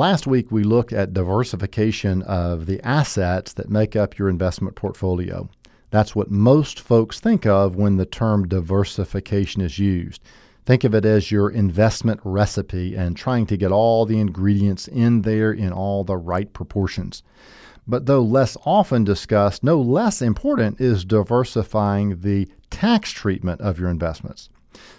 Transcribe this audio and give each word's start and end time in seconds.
Last 0.00 0.26
week, 0.26 0.50
we 0.50 0.64
looked 0.64 0.94
at 0.94 1.12
diversification 1.12 2.22
of 2.22 2.64
the 2.64 2.80
assets 2.80 3.52
that 3.52 3.68
make 3.68 3.94
up 3.94 4.16
your 4.16 4.30
investment 4.30 4.74
portfolio. 4.74 5.50
That's 5.90 6.16
what 6.16 6.30
most 6.30 6.80
folks 6.80 7.20
think 7.20 7.44
of 7.44 7.76
when 7.76 7.98
the 7.98 8.06
term 8.06 8.48
diversification 8.48 9.60
is 9.60 9.78
used. 9.78 10.22
Think 10.64 10.84
of 10.84 10.94
it 10.94 11.04
as 11.04 11.30
your 11.30 11.50
investment 11.50 12.18
recipe 12.24 12.96
and 12.96 13.14
trying 13.14 13.44
to 13.48 13.58
get 13.58 13.72
all 13.72 14.06
the 14.06 14.18
ingredients 14.18 14.88
in 14.88 15.20
there 15.20 15.52
in 15.52 15.70
all 15.70 16.02
the 16.02 16.16
right 16.16 16.50
proportions. 16.50 17.22
But 17.86 18.06
though 18.06 18.22
less 18.22 18.56
often 18.64 19.04
discussed, 19.04 19.62
no 19.62 19.78
less 19.78 20.22
important 20.22 20.80
is 20.80 21.04
diversifying 21.04 22.20
the 22.20 22.48
tax 22.70 23.10
treatment 23.10 23.60
of 23.60 23.78
your 23.78 23.90
investments. 23.90 24.48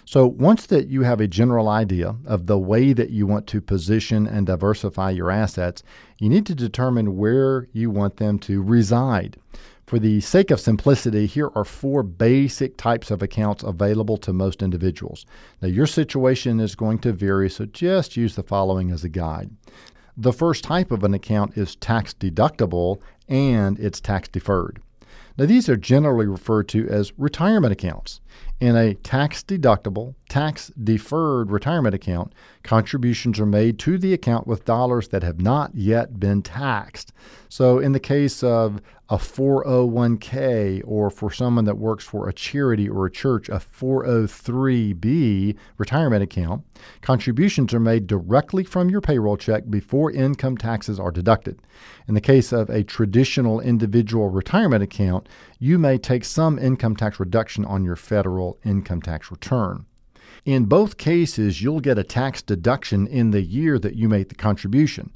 So, 0.04 0.26
once 0.26 0.66
that 0.66 0.88
you 0.88 1.02
have 1.02 1.20
a 1.20 1.28
general 1.28 1.68
idea 1.68 2.16
of 2.26 2.46
the 2.46 2.58
way 2.58 2.92
that 2.92 3.10
you 3.10 3.26
want 3.26 3.46
to 3.48 3.60
position 3.60 4.26
and 4.26 4.46
diversify 4.46 5.10
your 5.10 5.30
assets, 5.30 5.82
you 6.18 6.28
need 6.28 6.46
to 6.46 6.54
determine 6.54 7.16
where 7.16 7.68
you 7.72 7.90
want 7.90 8.16
them 8.16 8.38
to 8.40 8.62
reside. 8.62 9.36
For 9.86 9.98
the 9.98 10.20
sake 10.20 10.50
of 10.50 10.60
simplicity, 10.60 11.26
here 11.26 11.50
are 11.54 11.64
four 11.64 12.02
basic 12.02 12.76
types 12.76 13.10
of 13.10 13.22
accounts 13.22 13.62
available 13.62 14.16
to 14.18 14.32
most 14.32 14.62
individuals. 14.62 15.26
Now, 15.60 15.68
your 15.68 15.86
situation 15.86 16.60
is 16.60 16.74
going 16.74 17.00
to 17.00 17.12
vary, 17.12 17.50
so 17.50 17.66
just 17.66 18.16
use 18.16 18.34
the 18.34 18.42
following 18.42 18.90
as 18.90 19.04
a 19.04 19.08
guide. 19.08 19.50
The 20.16 20.32
first 20.32 20.64
type 20.64 20.90
of 20.92 21.04
an 21.04 21.14
account 21.14 21.56
is 21.56 21.76
tax 21.76 22.14
deductible 22.14 23.00
and 23.28 23.78
it's 23.78 24.00
tax 24.00 24.28
deferred. 24.28 24.80
Now, 25.38 25.46
these 25.46 25.68
are 25.68 25.76
generally 25.76 26.26
referred 26.26 26.68
to 26.68 26.88
as 26.88 27.12
retirement 27.18 27.72
accounts. 27.72 28.20
In 28.62 28.76
a 28.76 28.94
tax 28.94 29.42
deductible, 29.42 30.14
tax 30.28 30.70
deferred 30.80 31.50
retirement 31.50 31.96
account, 31.96 32.32
contributions 32.62 33.40
are 33.40 33.44
made 33.44 33.76
to 33.80 33.98
the 33.98 34.12
account 34.12 34.46
with 34.46 34.64
dollars 34.64 35.08
that 35.08 35.24
have 35.24 35.40
not 35.40 35.74
yet 35.74 36.20
been 36.20 36.42
taxed. 36.42 37.12
So, 37.48 37.80
in 37.80 37.90
the 37.90 37.98
case 37.98 38.44
of 38.44 38.80
a 39.12 39.16
401k, 39.16 40.80
or 40.86 41.10
for 41.10 41.30
someone 41.30 41.66
that 41.66 41.76
works 41.76 42.02
for 42.02 42.30
a 42.30 42.32
charity 42.32 42.88
or 42.88 43.04
a 43.04 43.10
church, 43.10 43.50
a 43.50 43.60
403b 43.60 45.54
retirement 45.76 46.22
account, 46.22 46.64
contributions 47.02 47.74
are 47.74 47.78
made 47.78 48.06
directly 48.06 48.64
from 48.64 48.88
your 48.88 49.02
payroll 49.02 49.36
check 49.36 49.68
before 49.68 50.10
income 50.10 50.56
taxes 50.56 50.98
are 50.98 51.10
deducted. 51.10 51.60
In 52.08 52.14
the 52.14 52.22
case 52.22 52.52
of 52.52 52.70
a 52.70 52.84
traditional 52.84 53.60
individual 53.60 54.30
retirement 54.30 54.82
account, 54.82 55.28
you 55.58 55.78
may 55.78 55.98
take 55.98 56.24
some 56.24 56.58
income 56.58 56.96
tax 56.96 57.20
reduction 57.20 57.66
on 57.66 57.84
your 57.84 57.96
federal 57.96 58.58
income 58.64 59.02
tax 59.02 59.30
return. 59.30 59.84
In 60.44 60.64
both 60.64 60.96
cases, 60.96 61.62
you'll 61.62 61.80
get 61.80 61.98
a 61.98 62.04
tax 62.04 62.42
deduction 62.42 63.06
in 63.06 63.30
the 63.30 63.42
year 63.42 63.78
that 63.78 63.96
you 63.96 64.08
make 64.08 64.28
the 64.28 64.34
contribution 64.34 65.12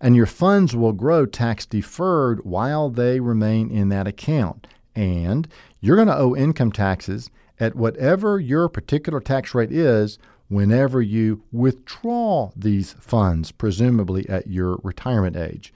and 0.00 0.16
your 0.16 0.26
funds 0.26 0.74
will 0.74 0.92
grow 0.92 1.26
tax 1.26 1.66
deferred 1.66 2.44
while 2.44 2.88
they 2.88 3.20
remain 3.20 3.70
in 3.70 3.90
that 3.90 4.06
account. 4.06 4.66
And 4.94 5.46
you're 5.80 5.96
going 5.96 6.08
to 6.08 6.16
owe 6.16 6.34
income 6.34 6.72
taxes 6.72 7.30
at 7.58 7.76
whatever 7.76 8.40
your 8.40 8.68
particular 8.68 9.20
tax 9.20 9.54
rate 9.54 9.70
is 9.70 10.18
whenever 10.48 11.00
you 11.00 11.42
withdraw 11.52 12.50
these 12.56 12.94
funds, 12.94 13.52
presumably 13.52 14.28
at 14.28 14.48
your 14.48 14.78
retirement 14.82 15.36
age. 15.36 15.72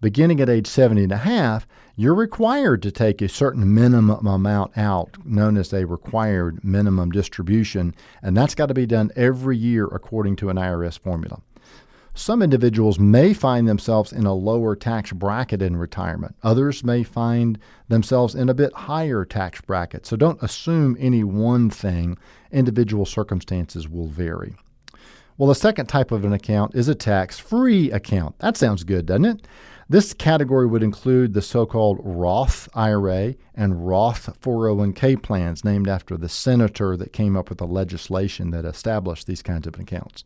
Beginning 0.00 0.40
at 0.40 0.48
age 0.48 0.68
70 0.68 1.02
and 1.02 1.12
a 1.12 1.18
half, 1.18 1.66
you're 1.96 2.14
required 2.14 2.82
to 2.82 2.92
take 2.92 3.20
a 3.20 3.28
certain 3.28 3.74
minimum 3.74 4.26
amount 4.26 4.78
out, 4.78 5.16
known 5.24 5.56
as 5.56 5.72
a 5.72 5.86
required 5.86 6.62
minimum 6.62 7.10
distribution, 7.10 7.94
and 8.22 8.36
that's 8.36 8.54
got 8.54 8.66
to 8.66 8.74
be 8.74 8.86
done 8.86 9.10
every 9.16 9.56
year 9.56 9.86
according 9.86 10.36
to 10.36 10.50
an 10.50 10.56
IRS 10.56 10.98
formula. 10.98 11.40
Some 12.14 12.42
individuals 12.42 12.98
may 12.98 13.32
find 13.32 13.68
themselves 13.68 14.12
in 14.12 14.26
a 14.26 14.34
lower 14.34 14.76
tax 14.76 15.12
bracket 15.12 15.62
in 15.62 15.76
retirement. 15.76 16.36
Others 16.42 16.84
may 16.84 17.02
find 17.02 17.58
themselves 17.88 18.34
in 18.34 18.48
a 18.48 18.54
bit 18.54 18.72
higher 18.72 19.24
tax 19.24 19.60
bracket. 19.60 20.04
So 20.04 20.16
don't 20.16 20.42
assume 20.42 20.96
any 20.98 21.22
one 21.22 21.70
thing. 21.70 22.18
Individual 22.50 23.06
circumstances 23.06 23.88
will 23.88 24.08
vary. 24.08 24.56
Well, 25.36 25.48
the 25.48 25.54
second 25.54 25.86
type 25.86 26.10
of 26.10 26.24
an 26.24 26.32
account 26.32 26.74
is 26.74 26.88
a 26.88 26.94
tax 26.96 27.38
free 27.38 27.92
account. 27.92 28.36
That 28.40 28.56
sounds 28.56 28.82
good, 28.82 29.06
doesn't 29.06 29.24
it? 29.24 29.46
This 29.90 30.12
category 30.12 30.66
would 30.66 30.82
include 30.82 31.32
the 31.32 31.40
so 31.40 31.64
called 31.64 32.00
Roth 32.02 32.68
IRA 32.74 33.36
and 33.54 33.86
Roth 33.86 34.38
401k 34.38 35.22
plans, 35.22 35.64
named 35.64 35.88
after 35.88 36.18
the 36.18 36.28
senator 36.28 36.94
that 36.98 37.14
came 37.14 37.34
up 37.34 37.48
with 37.48 37.56
the 37.56 37.66
legislation 37.66 38.50
that 38.50 38.66
established 38.66 39.26
these 39.26 39.42
kinds 39.42 39.66
of 39.66 39.78
accounts. 39.78 40.24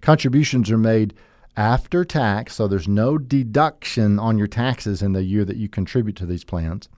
Contributions 0.00 0.68
are 0.68 0.78
made 0.78 1.14
after 1.56 2.04
tax, 2.04 2.56
so 2.56 2.66
there's 2.66 2.88
no 2.88 3.16
deduction 3.16 4.18
on 4.18 4.36
your 4.36 4.48
taxes 4.48 5.00
in 5.00 5.12
the 5.12 5.22
year 5.22 5.44
that 5.44 5.58
you 5.58 5.68
contribute 5.68 6.16
to 6.16 6.26
these 6.26 6.42
plans. 6.42 6.88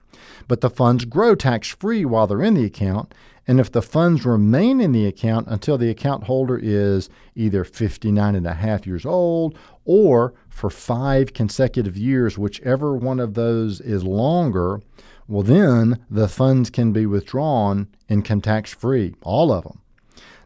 But 0.47 0.61
the 0.61 0.69
funds 0.69 1.05
grow 1.05 1.35
tax 1.35 1.67
free 1.69 2.05
while 2.05 2.27
they're 2.27 2.43
in 2.43 2.53
the 2.53 2.65
account. 2.65 3.13
And 3.47 3.59
if 3.59 3.71
the 3.71 3.81
funds 3.81 4.25
remain 4.25 4.81
in 4.81 4.91
the 4.91 5.05
account 5.05 5.47
until 5.47 5.77
the 5.77 5.89
account 5.89 6.25
holder 6.25 6.59
is 6.61 7.09
either 7.35 7.63
59 7.63 8.35
and 8.35 8.45
a 8.45 8.53
half 8.53 8.85
years 8.85 9.05
old 9.05 9.57
or 9.85 10.33
for 10.49 10.69
five 10.69 11.33
consecutive 11.33 11.95
years, 11.95 12.37
whichever 12.37 12.95
one 12.95 13.19
of 13.19 13.35
those 13.35 13.79
is 13.79 14.03
longer, 14.03 14.81
well, 15.27 15.43
then 15.43 16.03
the 16.09 16.27
funds 16.27 16.69
can 16.69 16.91
be 16.91 17.05
withdrawn 17.05 17.87
income 18.09 18.41
tax 18.41 18.73
free, 18.73 19.15
all 19.21 19.51
of 19.51 19.63
them. 19.63 19.79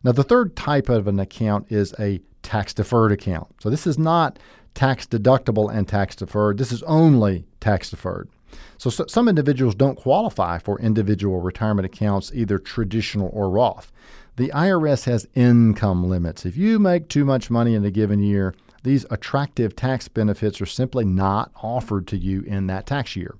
Now, 0.03 0.11
the 0.11 0.23
third 0.23 0.55
type 0.55 0.89
of 0.89 1.07
an 1.07 1.19
account 1.19 1.71
is 1.71 1.93
a 1.99 2.21
tax 2.41 2.73
deferred 2.73 3.11
account. 3.11 3.47
So 3.61 3.69
this 3.69 3.85
is 3.85 3.99
not 3.99 4.39
tax 4.73 5.05
deductible 5.05 5.71
and 5.71 5.87
tax 5.87 6.15
deferred. 6.15 6.57
This 6.57 6.71
is 6.71 6.83
only 6.83 7.45
tax 7.59 7.89
deferred. 7.89 8.29
So, 8.77 8.89
so, 8.89 9.05
some 9.07 9.27
individuals 9.27 9.75
don't 9.75 9.95
qualify 9.97 10.57
for 10.57 10.79
individual 10.79 11.39
retirement 11.39 11.85
accounts, 11.85 12.31
either 12.33 12.57
traditional 12.57 13.29
or 13.33 13.49
Roth. 13.49 13.91
The 14.37 14.49
IRS 14.49 15.05
has 15.05 15.27
income 15.35 16.09
limits. 16.09 16.45
If 16.45 16.57
you 16.57 16.79
make 16.79 17.07
too 17.07 17.25
much 17.25 17.49
money 17.49 17.75
in 17.75 17.85
a 17.85 17.91
given 17.91 18.19
year, 18.23 18.55
these 18.83 19.05
attractive 19.11 19.75
tax 19.75 20.07
benefits 20.07 20.61
are 20.61 20.65
simply 20.65 21.05
not 21.05 21.51
offered 21.61 22.07
to 22.07 22.17
you 22.17 22.41
in 22.41 22.67
that 22.67 22.87
tax 22.87 23.15
year. 23.15 23.35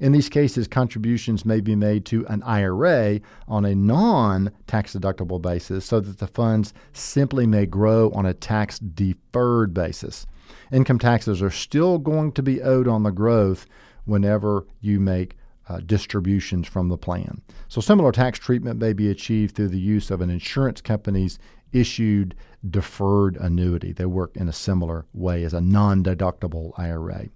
In 0.00 0.10
these 0.10 0.28
cases, 0.28 0.66
contributions 0.66 1.44
may 1.44 1.60
be 1.60 1.76
made 1.76 2.04
to 2.06 2.26
an 2.26 2.42
IRA 2.42 3.20
on 3.46 3.64
a 3.64 3.74
non 3.74 4.50
tax 4.66 4.94
deductible 4.94 5.40
basis 5.40 5.84
so 5.84 6.00
that 6.00 6.18
the 6.18 6.26
funds 6.26 6.74
simply 6.92 7.46
may 7.46 7.66
grow 7.66 8.10
on 8.10 8.26
a 8.26 8.34
tax 8.34 8.80
deferred 8.80 9.72
basis. 9.72 10.26
Income 10.72 10.98
taxes 10.98 11.40
are 11.40 11.50
still 11.50 11.98
going 11.98 12.32
to 12.32 12.42
be 12.42 12.60
owed 12.62 12.88
on 12.88 13.04
the 13.04 13.12
growth 13.12 13.66
whenever 14.04 14.66
you 14.80 15.00
make 15.00 15.36
uh, 15.68 15.80
distributions 15.86 16.66
from 16.66 16.88
the 16.88 16.98
plan. 16.98 17.40
So, 17.68 17.80
similar 17.80 18.12
tax 18.12 18.38
treatment 18.38 18.80
may 18.80 18.92
be 18.92 19.10
achieved 19.10 19.54
through 19.54 19.68
the 19.68 19.78
use 19.78 20.10
of 20.10 20.20
an 20.20 20.30
insurance 20.30 20.80
company's 20.80 21.38
issued 21.72 22.34
deferred 22.68 23.36
annuity. 23.36 23.92
They 23.92 24.06
work 24.06 24.36
in 24.36 24.48
a 24.48 24.52
similar 24.52 25.06
way 25.12 25.44
as 25.44 25.54
a 25.54 25.60
non 25.60 26.02
deductible 26.02 26.72
IRA. 26.78 27.28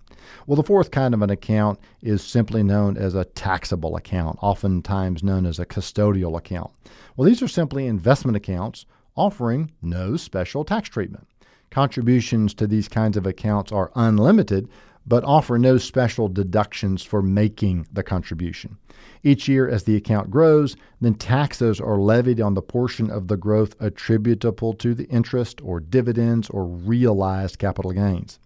Well, 0.46 0.56
the 0.56 0.62
fourth 0.62 0.90
kind 0.90 1.14
of 1.14 1.22
an 1.22 1.30
account 1.30 1.78
is 2.02 2.22
simply 2.22 2.62
known 2.62 2.96
as 2.96 3.14
a 3.14 3.24
taxable 3.24 3.96
account, 3.96 4.38
oftentimes 4.42 5.22
known 5.22 5.46
as 5.46 5.58
a 5.58 5.66
custodial 5.66 6.36
account. 6.36 6.70
Well, 7.16 7.26
these 7.26 7.42
are 7.42 7.48
simply 7.48 7.86
investment 7.86 8.36
accounts 8.36 8.86
offering 9.16 9.72
no 9.82 10.16
special 10.16 10.64
tax 10.64 10.88
treatment. 10.88 11.26
Contributions 11.70 12.54
to 12.54 12.66
these 12.66 12.88
kinds 12.88 13.16
of 13.16 13.26
accounts 13.26 13.72
are 13.72 13.92
unlimited, 13.94 14.68
but 15.06 15.24
offer 15.24 15.58
no 15.58 15.78
special 15.78 16.28
deductions 16.28 17.02
for 17.02 17.22
making 17.22 17.86
the 17.92 18.02
contribution. 18.02 18.76
Each 19.22 19.48
year, 19.48 19.68
as 19.68 19.84
the 19.84 19.96
account 19.96 20.30
grows, 20.30 20.76
then 21.00 21.14
taxes 21.14 21.80
are 21.80 21.98
levied 21.98 22.40
on 22.40 22.54
the 22.54 22.62
portion 22.62 23.10
of 23.10 23.28
the 23.28 23.36
growth 23.36 23.74
attributable 23.80 24.72
to 24.74 24.94
the 24.94 25.08
interest 25.08 25.60
or 25.62 25.80
dividends 25.80 26.48
or 26.50 26.64
realized 26.64 27.58
capital 27.58 27.92
gains. 27.92 28.38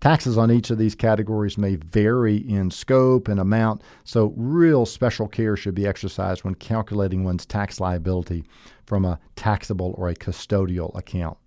Taxes 0.00 0.36
on 0.36 0.50
each 0.50 0.70
of 0.70 0.78
these 0.78 0.94
categories 0.94 1.56
may 1.56 1.76
vary 1.76 2.36
in 2.36 2.70
scope 2.70 3.28
and 3.28 3.40
amount, 3.40 3.82
so 4.04 4.34
real 4.36 4.84
special 4.84 5.28
care 5.28 5.56
should 5.56 5.74
be 5.74 5.86
exercised 5.86 6.44
when 6.44 6.54
calculating 6.54 7.24
one's 7.24 7.46
tax 7.46 7.80
liability 7.80 8.44
from 8.84 9.04
a 9.04 9.18
taxable 9.36 9.94
or 9.96 10.08
a 10.08 10.14
custodial 10.14 10.94
account. 10.96 11.38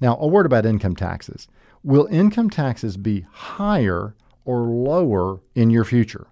Now, 0.00 0.16
a 0.18 0.26
word 0.26 0.46
about 0.46 0.66
income 0.66 0.96
taxes. 0.96 1.48
Will 1.88 2.06
income 2.10 2.50
taxes 2.50 2.98
be 2.98 3.24
higher 3.32 4.14
or 4.44 4.60
lower 4.64 5.40
in 5.54 5.70
your 5.70 5.84
future? 5.84 6.26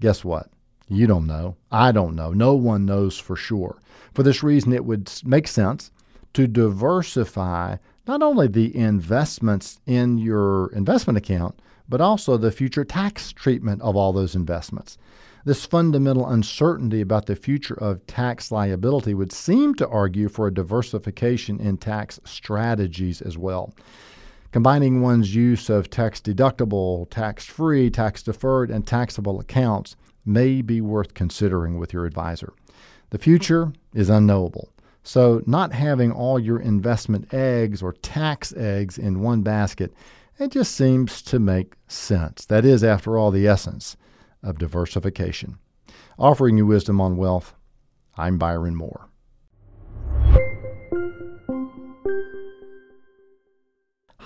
Guess 0.00 0.24
what? 0.24 0.50
You 0.88 1.06
don't 1.06 1.28
know. 1.28 1.54
I 1.70 1.92
don't 1.92 2.16
know. 2.16 2.32
No 2.32 2.54
one 2.54 2.84
knows 2.84 3.16
for 3.16 3.36
sure. 3.36 3.80
For 4.12 4.24
this 4.24 4.42
reason, 4.42 4.72
it 4.72 4.84
would 4.84 5.08
make 5.24 5.46
sense 5.46 5.92
to 6.32 6.48
diversify 6.48 7.76
not 8.08 8.22
only 8.22 8.48
the 8.48 8.74
investments 8.76 9.78
in 9.86 10.18
your 10.18 10.72
investment 10.72 11.16
account, 11.16 11.62
but 11.88 12.00
also 12.00 12.36
the 12.36 12.50
future 12.50 12.84
tax 12.84 13.30
treatment 13.30 13.80
of 13.82 13.94
all 13.94 14.12
those 14.12 14.34
investments. 14.34 14.98
This 15.44 15.64
fundamental 15.64 16.28
uncertainty 16.28 17.00
about 17.00 17.26
the 17.26 17.36
future 17.36 17.78
of 17.78 18.04
tax 18.08 18.50
liability 18.50 19.14
would 19.14 19.30
seem 19.30 19.76
to 19.76 19.88
argue 19.88 20.28
for 20.28 20.48
a 20.48 20.52
diversification 20.52 21.60
in 21.60 21.76
tax 21.76 22.18
strategies 22.24 23.22
as 23.22 23.38
well. 23.38 23.72
Combining 24.50 25.02
one's 25.02 25.34
use 25.34 25.68
of 25.68 25.90
tax 25.90 26.20
deductible, 26.20 27.08
tax 27.10 27.44
free, 27.44 27.90
tax 27.90 28.22
deferred, 28.22 28.70
and 28.70 28.86
taxable 28.86 29.38
accounts 29.40 29.94
may 30.24 30.62
be 30.62 30.80
worth 30.80 31.12
considering 31.12 31.78
with 31.78 31.92
your 31.92 32.06
advisor. 32.06 32.54
The 33.10 33.18
future 33.18 33.72
is 33.94 34.08
unknowable. 34.08 34.70
So, 35.02 35.42
not 35.46 35.72
having 35.72 36.12
all 36.12 36.38
your 36.38 36.60
investment 36.60 37.32
eggs 37.32 37.82
or 37.82 37.92
tax 37.92 38.52
eggs 38.54 38.98
in 38.98 39.20
one 39.20 39.42
basket, 39.42 39.92
it 40.38 40.50
just 40.50 40.74
seems 40.74 41.22
to 41.22 41.38
make 41.38 41.74
sense. 41.86 42.44
That 42.44 42.64
is, 42.64 42.84
after 42.84 43.16
all, 43.16 43.30
the 43.30 43.46
essence 43.46 43.96
of 44.42 44.58
diversification. 44.58 45.58
Offering 46.18 46.58
you 46.58 46.66
wisdom 46.66 47.00
on 47.00 47.16
wealth, 47.16 47.54
I'm 48.16 48.38
Byron 48.38 48.76
Moore. 48.76 49.08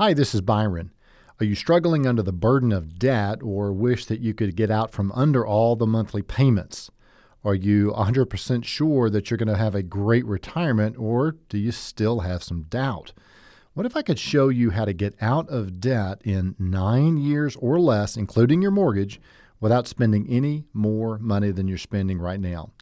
Hi, 0.02 0.14
this 0.14 0.34
is 0.34 0.40
Byron. 0.40 0.90
Are 1.38 1.46
you 1.46 1.54
struggling 1.54 2.08
under 2.08 2.24
the 2.24 2.32
burden 2.32 2.72
of 2.72 2.98
debt 2.98 3.40
or 3.40 3.72
wish 3.72 4.04
that 4.06 4.18
you 4.18 4.34
could 4.34 4.56
get 4.56 4.68
out 4.68 4.90
from 4.90 5.12
under 5.12 5.46
all 5.46 5.76
the 5.76 5.86
monthly 5.86 6.22
payments? 6.22 6.90
Are 7.44 7.54
you 7.54 7.92
100% 7.92 8.64
sure 8.64 9.08
that 9.08 9.30
you're 9.30 9.38
going 9.38 9.46
to 9.46 9.56
have 9.56 9.76
a 9.76 9.82
great 9.84 10.26
retirement, 10.26 10.96
or 10.98 11.36
do 11.48 11.56
you 11.56 11.70
still 11.70 12.18
have 12.18 12.42
some 12.42 12.64
doubt? 12.64 13.12
What 13.74 13.86
if 13.86 13.96
I 13.96 14.02
could 14.02 14.18
show 14.18 14.48
you 14.48 14.70
how 14.70 14.86
to 14.86 14.92
get 14.92 15.14
out 15.20 15.48
of 15.48 15.78
debt 15.78 16.20
in 16.24 16.56
nine 16.58 17.16
years 17.16 17.54
or 17.54 17.78
less, 17.78 18.16
including 18.16 18.60
your 18.60 18.72
mortgage, 18.72 19.20
without 19.60 19.86
spending 19.86 20.26
any 20.28 20.64
more 20.72 21.16
money 21.18 21.52
than 21.52 21.68
you're 21.68 21.78
spending 21.78 22.18
right 22.18 22.40
now? 22.40 22.72